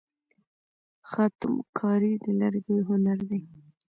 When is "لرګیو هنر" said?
2.39-3.17